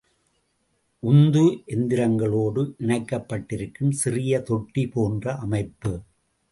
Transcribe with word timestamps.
உந்து 1.03 1.43
எந்திரங்களோடு 1.67 2.63
இணைக்கப்பட்டிருக்கும் 2.79 3.93
சிறிய 3.93 4.41
தொட்டி 4.41 4.85
போன்ற 4.87 5.35
அமைப்பு. 5.37 5.93